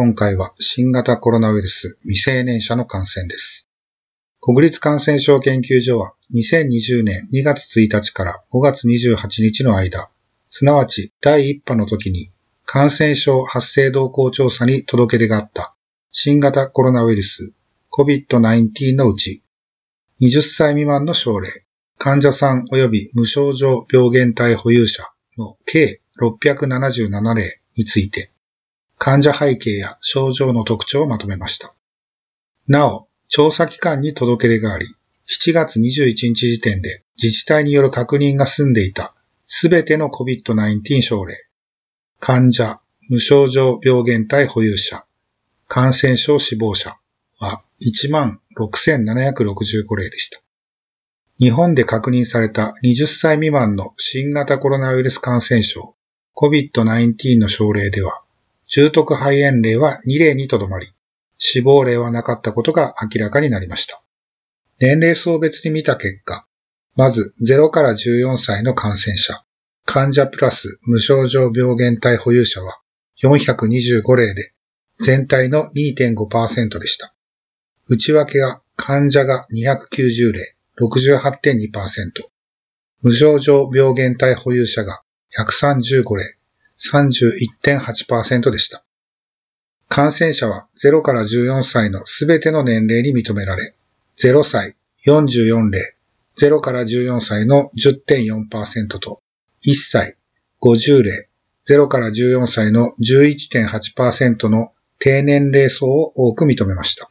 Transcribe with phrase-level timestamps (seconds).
[0.00, 3.68] 今回は新型コロナウイルス未成年者の感染です。
[4.40, 10.08] 国立感染症研究所は2020年2月1日から5月28日の間、
[10.50, 12.30] すなわち第1波の時に
[12.64, 15.74] 感染症発生動向調査に届け出があった
[16.12, 17.52] 新型コロナウイルス
[17.90, 19.42] COVID-19 のうち
[20.20, 21.48] 20歳未満の症例、
[21.98, 25.02] 患者さん及び無症状病原体保有者
[25.38, 28.30] の計677例について、
[28.98, 31.72] 患者背景や症状の特徴をまとめました。
[32.66, 34.86] なお、調査機関に届け出があり、
[35.28, 39.14] 7月21日時点で自治体による確認が済んでいた
[39.46, 41.34] すべての COVID-19 症例、
[42.20, 45.06] 患者、無症状病原体保有者、
[45.66, 46.98] 感染症死亡者
[47.38, 50.40] は16,765例でした。
[51.38, 55.94] 日本で確認された20歳未満の新型コロナウイルス感染症
[56.36, 58.22] COVID-19 の症例では、
[58.70, 60.86] 重篤肺炎例は2例にとどまり、
[61.38, 64.02] 死亡例はなかったことが明らかになりました。
[64.78, 66.46] 年齢層別に見た結果、
[66.94, 69.42] まず0から14歳の感染者、
[69.84, 72.80] 患者プラス無症状病原体保有者は
[73.22, 74.52] 425例で、
[75.00, 77.14] 全体の2.5%でした。
[77.86, 80.40] 内訳は患者が290例、
[80.80, 82.28] 68.2%。
[83.00, 85.02] 無症状病原体保有者が
[85.38, 86.37] 135例、
[86.78, 88.84] 31.8%でした。
[89.88, 93.74] 感染者は0から14歳のすべての年齢に認められ、
[94.16, 95.80] 0歳44例、
[96.36, 99.20] 0から14歳の10.4%と、
[99.66, 100.16] 1歳
[100.60, 101.28] 50例、
[101.68, 107.08] 0から14歳の11.8%の低年齢層を多く認めました。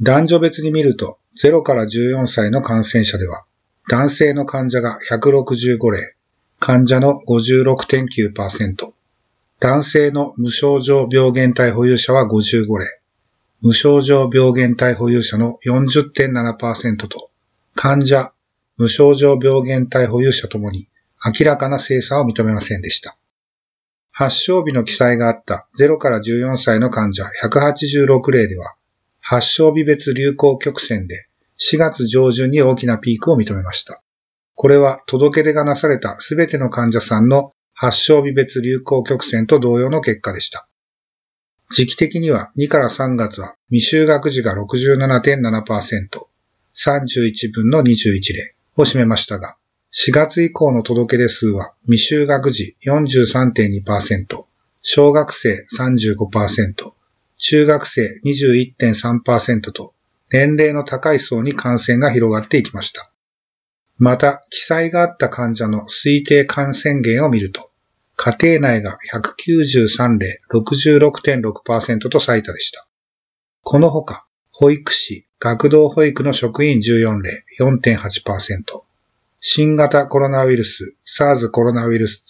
[0.00, 3.44] 男女別に見ると、0から14歳の感染者では、
[3.90, 6.16] 男性の患者が165例、
[6.66, 8.94] 患者の56.9%、
[9.60, 12.86] 男性の無症状病原体保有者は55例、
[13.60, 17.30] 無症状病原体保有者の40.7%と、
[17.74, 18.32] 患者、
[18.78, 20.88] 無症状病原体保有者ともに
[21.38, 23.18] 明らかな精査を認めませんでした。
[24.10, 28.74] 発症日の記載があった0から14歳の患者186例では、
[29.20, 34.00] 発症日別流行曲線で4月上旬に大きなピークを認めました。
[34.54, 40.68] これは届け出がなされたすべての患者さんの発症日別流行曲線と同様の結果でした。
[41.70, 46.26] 時期的には2から3月は未就学時が67.7%、
[46.74, 49.56] 31分の21例を占めましたが、
[49.92, 54.44] 4月以降の届け出数は未就学時43.2%、
[54.82, 56.92] 小学生35%、
[57.36, 59.94] 中学生21.3%と
[60.30, 63.10] 年齢の高い層に感染が広がっていきました。
[63.96, 67.70] また、記載があった患者の推定感染源を見ると、
[68.16, 72.86] 家庭内が193例66.6%と最多でした。
[73.62, 78.82] このほか、保育士、学童保育の職員14例4.8%、
[79.40, 82.24] 新型コロナウイルス SARS コロナウイルス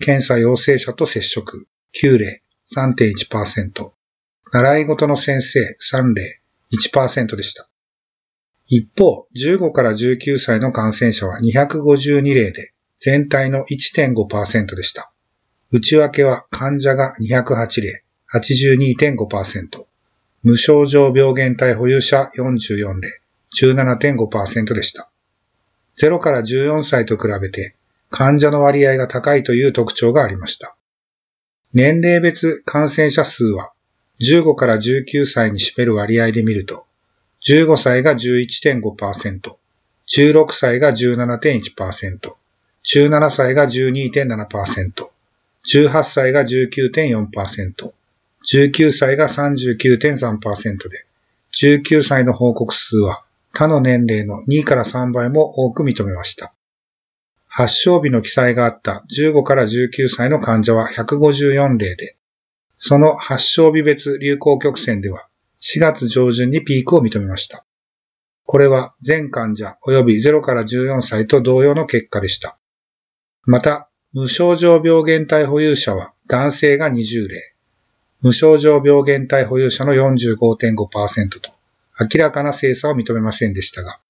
[0.00, 1.66] 2検査陽性者と接触
[2.02, 2.42] 9例
[2.74, 3.92] 3.1%、
[4.52, 6.40] 習い事の先生3例
[6.72, 7.68] 1%でした。
[8.70, 15.10] 一方、15から19歳の感染者は252例で全体の1.5%でした。
[15.70, 19.86] 内訳は患者が208例82.5%、
[20.42, 23.08] 無症状病原体保有者44例
[23.58, 25.10] 17.5%でした。
[25.96, 27.74] 0から14歳と比べて
[28.10, 30.76] 患者の割合が高いという特徴がありました。
[31.72, 33.72] 年齢別感染者数は
[34.20, 36.87] 15から19歳に占める割合で見ると、
[37.46, 39.54] 15歳が11.5%、
[40.06, 42.34] 16歳が17.1%、
[42.84, 45.10] 17歳が12.7%、
[45.64, 47.92] 18歳が19.4%、
[48.50, 51.04] 19歳が39.3%で、
[51.54, 56.54] 19歳の報告数は他の年齢の2から3倍も多く認めました。
[57.48, 62.16] 発症日の記載があった15から19歳の患者は154例で、
[62.76, 65.28] その発症日別流行曲線では
[65.60, 67.64] 4月上旬にピークを認めました。
[68.44, 72.58] これは全患者及び0から14歳と同様の結果でした。
[73.44, 77.54] また、無症状病原体保有者は男性が20例、
[78.20, 81.50] 無症状病原体保有者の45.5%と
[82.00, 84.00] 明らかな精査を認めませんでしたが、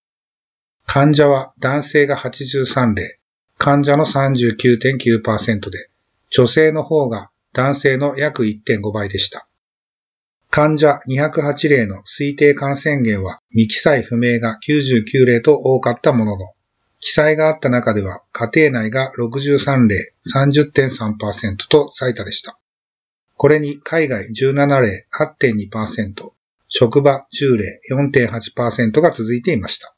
[0.86, 3.18] 患者は男性が83例、
[3.58, 5.90] 患者の39.9%で、
[6.30, 9.48] 女性の方が男性の約1.5倍でした。
[10.50, 16.52] 患者208例の推定感染源は未記載不明が99例と多かったものの、
[17.00, 22.58] 記載があった中では家庭内が63例30.3%と最多でした。
[23.36, 26.32] これに海外17例8.2%、
[26.66, 29.94] 職場10例4.8%が続いていました。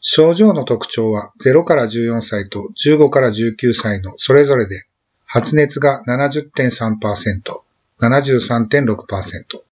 [0.00, 4.82] 症状の特徴は0から14歳と15から19歳のそれぞれで
[5.26, 7.62] 発熱が70.3%、
[8.00, 9.62] 73.6%、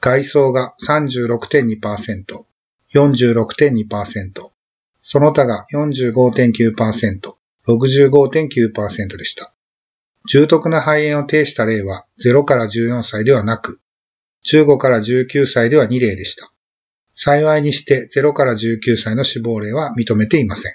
[0.00, 2.44] 外装が36.2%、
[2.94, 4.50] 46.2%、
[5.00, 7.34] その他が45.9%、
[7.66, 9.54] 65.9%でした。
[10.30, 13.80] 重篤な肺炎を呈した例は0から14歳ではなく、
[14.44, 16.52] 15から19歳では2例でした。
[17.14, 20.74] 幸いにして0から19歳の死亡例は認めていません。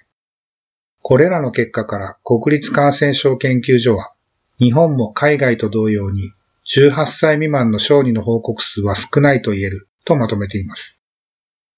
[1.04, 4.14] これらの結果から国立感染症研究所は、
[4.58, 6.32] 日本も海外と同様に
[6.66, 11.02] 18歳未満の小児の報告数は少ないと言えるとまとめています。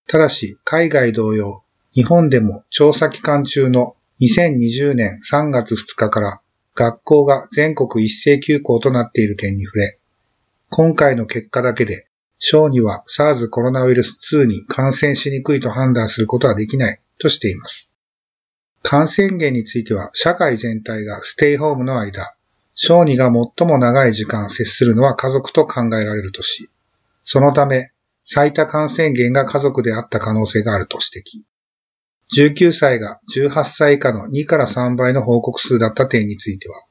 [0.08, 6.42] ただし、海外同様、日本でも調査期間中の2020年3月2日から
[6.76, 10.00] 学校が全国一斉休校となっている点に触れ、
[10.70, 17.92] 今回の結果だけで小児は SARS コロナウイルス2に感染しにくいと判断することはできないとしています。
[18.84, 22.36] 感染源については社会全体がステイホームの間、
[22.76, 26.70] 小児が最も長い時間接するのは家族と考えられるとし、
[27.24, 27.92] そのため
[28.24, 31.46] 最多感染源が家族であった可能性があると指摘。
[32.34, 36.84] 19歳が18歳以下の2から3倍の報告数だった点については、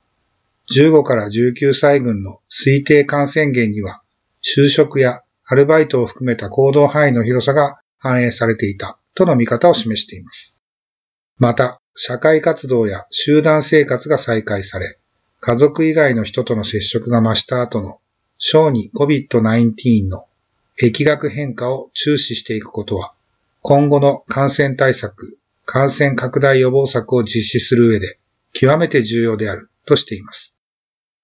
[0.75, 4.03] 15から19歳群の推定感染源には、
[4.43, 10.59] 就職やアルバイトを含めた行動範囲の広さが反映されていたとの見方を示しています。
[11.37, 14.99] また、社会活動や集団生活が再開され、
[15.47, 18.01] 家族以外の人との接触が増した後の
[18.39, 20.25] 小児 COVID-19 の
[20.81, 23.13] 疫学変化を注視していくことは、
[23.61, 25.37] 今後の感染対策、
[25.67, 28.19] 感染拡大予防策を実施する上で
[28.55, 30.57] 極めて重要であるとしています。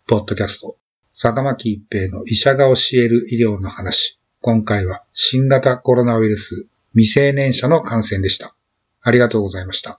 [0.06, 0.76] ポッドキャスト、
[1.14, 4.20] 坂巻一平の医者が教える医療の話。
[4.42, 8.54] 今回は新型コロナウイルス未成年者の感染でした。
[9.00, 9.98] ありがとうございました。